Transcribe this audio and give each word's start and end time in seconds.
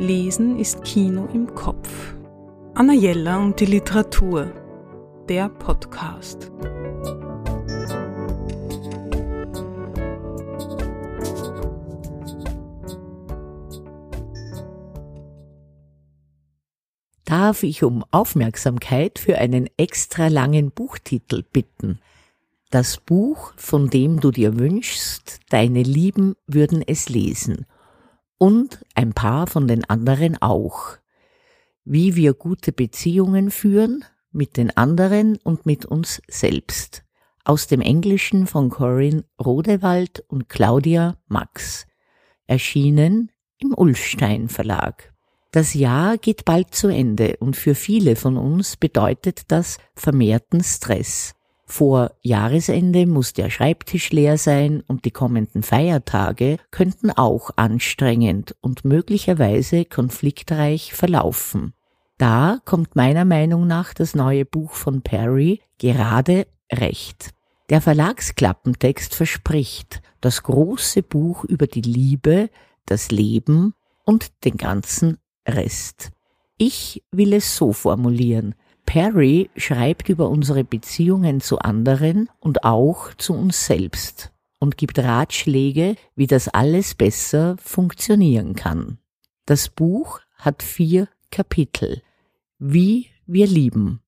Lesen 0.00 0.58
ist 0.58 0.82
Kino 0.82 1.28
im 1.34 1.54
Kopf. 1.54 2.14
Anna 2.74 2.94
Jella 2.94 3.36
und 3.36 3.60
die 3.60 3.66
Literatur. 3.66 4.50
Der 5.28 5.50
Podcast. 5.50 6.50
Darf 17.26 17.62
ich 17.62 17.82
um 17.82 18.02
Aufmerksamkeit 18.10 19.18
für 19.18 19.36
einen 19.36 19.68
extra 19.76 20.28
langen 20.28 20.70
Buchtitel 20.70 21.42
bitten? 21.42 22.00
Das 22.70 22.96
Buch, 22.96 23.52
von 23.56 23.90
dem 23.90 24.18
du 24.20 24.30
dir 24.30 24.58
wünschst, 24.58 25.40
deine 25.50 25.82
Lieben 25.82 26.36
würden 26.46 26.82
es 26.86 27.10
lesen– 27.10 27.66
und 28.40 28.84
ein 28.94 29.12
paar 29.12 29.46
von 29.46 29.68
den 29.68 29.84
anderen 29.84 30.40
auch. 30.40 30.96
Wie 31.84 32.16
wir 32.16 32.32
gute 32.32 32.72
Beziehungen 32.72 33.50
führen 33.50 34.04
mit 34.32 34.56
den 34.56 34.74
anderen 34.76 35.36
und 35.44 35.66
mit 35.66 35.84
uns 35.84 36.22
selbst. 36.26 37.04
Aus 37.44 37.66
dem 37.66 37.82
Englischen 37.82 38.46
von 38.46 38.70
Corinne 38.70 39.24
Rodewald 39.38 40.24
und 40.28 40.48
Claudia 40.48 41.18
Max. 41.28 41.86
Erschienen 42.46 43.30
im 43.58 43.74
Ulfstein 43.74 44.48
Verlag. 44.48 45.12
Das 45.52 45.74
Jahr 45.74 46.16
geht 46.16 46.46
bald 46.46 46.74
zu 46.74 46.88
Ende 46.88 47.36
und 47.40 47.56
für 47.56 47.74
viele 47.74 48.16
von 48.16 48.38
uns 48.38 48.76
bedeutet 48.76 49.42
das 49.48 49.76
vermehrten 49.94 50.64
Stress. 50.64 51.34
Vor 51.70 52.10
Jahresende 52.20 53.06
muss 53.06 53.32
der 53.32 53.48
Schreibtisch 53.48 54.10
leer 54.10 54.38
sein 54.38 54.82
und 54.88 55.04
die 55.04 55.12
kommenden 55.12 55.62
Feiertage 55.62 56.56
könnten 56.72 57.12
auch 57.12 57.52
anstrengend 57.54 58.56
und 58.60 58.84
möglicherweise 58.84 59.84
konfliktreich 59.84 60.92
verlaufen. 60.92 61.72
Da 62.18 62.58
kommt 62.64 62.96
meiner 62.96 63.24
Meinung 63.24 63.68
nach 63.68 63.94
das 63.94 64.16
neue 64.16 64.44
Buch 64.44 64.72
von 64.72 65.02
Perry 65.02 65.60
gerade 65.78 66.48
recht. 66.72 67.30
Der 67.70 67.80
Verlagsklappentext 67.80 69.14
verspricht 69.14 70.02
das 70.20 70.42
große 70.42 71.04
Buch 71.04 71.44
über 71.44 71.68
die 71.68 71.82
Liebe, 71.82 72.50
das 72.84 73.12
Leben 73.12 73.74
und 74.04 74.44
den 74.44 74.56
ganzen 74.56 75.18
Rest. 75.46 76.10
Ich 76.58 77.04
will 77.12 77.32
es 77.32 77.56
so 77.56 77.72
formulieren. 77.72 78.56
Perry 78.90 79.50
schreibt 79.54 80.08
über 80.08 80.28
unsere 80.28 80.64
Beziehungen 80.64 81.40
zu 81.40 81.60
anderen 81.60 82.28
und 82.40 82.64
auch 82.64 83.14
zu 83.14 83.34
uns 83.34 83.64
selbst 83.64 84.32
und 84.58 84.76
gibt 84.76 84.98
Ratschläge, 84.98 85.94
wie 86.16 86.26
das 86.26 86.48
alles 86.48 86.96
besser 86.96 87.54
funktionieren 87.62 88.56
kann. 88.56 88.98
Das 89.46 89.68
Buch 89.68 90.18
hat 90.34 90.64
vier 90.64 91.06
Kapitel. 91.30 92.02
Wie 92.58 93.06
wir 93.26 93.46
lieben. 93.46 94.00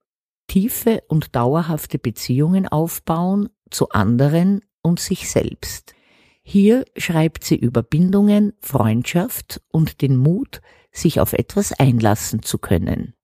Tiefe 0.48 1.04
und 1.06 1.36
dauerhafte 1.36 2.00
Beziehungen 2.00 2.66
aufbauen 2.66 3.50
zu 3.70 3.90
anderen 3.90 4.62
und 4.82 4.98
sich 4.98 5.30
selbst. 5.30 5.94
Hier 6.42 6.84
schreibt 6.96 7.44
sie 7.44 7.54
über 7.54 7.84
Bindungen, 7.84 8.52
Freundschaft 8.58 9.62
und 9.70 10.02
den 10.02 10.16
Mut, 10.16 10.60
sich 10.90 11.20
auf 11.20 11.34
etwas 11.34 11.72
einlassen 11.72 12.42
zu 12.42 12.58
können. 12.58 13.14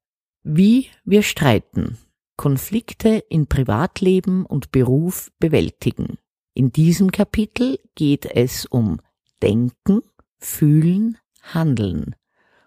Wie 0.43 0.89
wir 1.05 1.23
streiten, 1.23 1.99
Konflikte 2.37 3.25
in 3.29 3.49
Privatleben 3.49 4.47
und 4.47 4.71
Beruf 4.71 5.33
bewältigen. 5.41 6.19
In 6.55 6.71
diesem 6.71 7.11
Kapitel 7.11 7.79
geht 7.97 8.27
es 8.27 8.65
um 8.65 9.01
Denken, 9.43 10.03
Fühlen, 10.39 11.19
Handeln, 11.43 12.15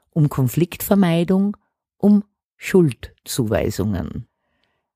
um 0.10 0.28
Konfliktvermeidung, 0.30 1.56
um 1.98 2.26
Schuldzuweisungen. 2.58 4.28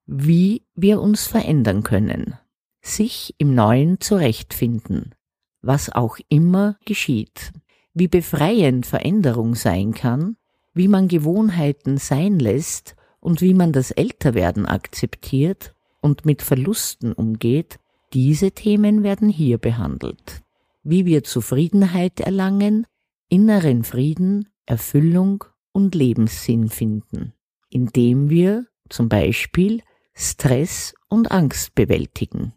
Wie 0.05 0.63
wir 0.75 1.01
uns 1.01 1.25
verändern 1.25 1.83
können, 1.83 2.37
sich 2.81 3.33
im 3.37 3.55
Neuen 3.55 4.01
zurechtfinden, 4.01 5.15
was 5.61 5.89
auch 5.89 6.17
immer 6.29 6.77
geschieht, 6.85 7.53
wie 7.93 8.09
befreiend 8.09 8.85
Veränderung 8.85 9.55
sein 9.55 9.93
kann 9.93 10.35
wie 10.75 10.87
man 10.87 11.07
Gewohnheiten 11.07 11.97
sein 11.97 12.37
lässt 12.37 12.95
und 13.19 13.41
wie 13.41 13.55
man 13.55 13.71
das 13.71 13.89
Älterwerden 13.89 14.67
akzeptiert 14.67 15.73
und 16.01 16.25
mit 16.25 16.43
Verlusten 16.43 17.13
umgeht, 17.13 17.79
diese 18.13 18.51
Themen 18.51 19.01
werden 19.01 19.29
hier 19.29 19.57
behandelt. 19.57 20.43
Wie 20.83 21.05
wir 21.05 21.23
Zufriedenheit 21.23 22.19
erlangen, 22.19 22.85
inneren 23.29 23.83
Frieden, 23.83 24.49
Erfüllung 24.67 25.43
und 25.71 25.95
Lebenssinn 25.95 26.69
finden, 26.69 27.33
indem 27.69 28.29
wir 28.29 28.67
zum 28.89 29.09
Beispiel 29.09 29.81
Stress 30.13 30.93
und 31.09 31.31
Angst 31.31 31.73
bewältigen. 31.73 32.53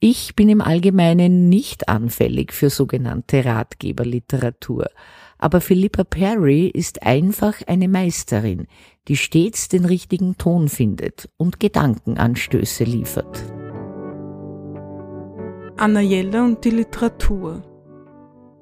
Ich 0.00 0.34
bin 0.34 0.48
im 0.48 0.60
Allgemeinen 0.60 1.48
nicht 1.48 1.88
anfällig 1.88 2.52
für 2.52 2.70
sogenannte 2.70 3.44
Ratgeberliteratur, 3.44 4.88
aber 5.40 5.60
Philippa 5.60 6.04
Perry 6.04 6.68
ist 6.68 7.02
einfach 7.02 7.54
eine 7.66 7.88
Meisterin, 7.88 8.66
die 9.08 9.16
stets 9.16 9.68
den 9.68 9.86
richtigen 9.86 10.36
Ton 10.36 10.68
findet 10.68 11.30
und 11.36 11.58
Gedankenanstöße 11.58 12.84
liefert. 12.84 13.42
Anna 15.76 16.00
Jelle 16.00 16.44
und 16.44 16.62
die 16.64 16.70
Literatur. 16.70 17.62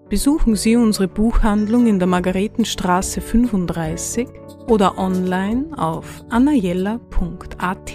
Besuchen 0.09 0.55
Sie 0.55 0.77
unsere 0.77 1.09
Buchhandlung 1.09 1.87
in 1.89 1.99
der 1.99 2.09
Margaretenstraße 2.09 3.21
35 3.21 4.29
oder 4.69 4.97
online 4.97 5.67
auf 5.77 6.25
annajella.at. 6.31 7.93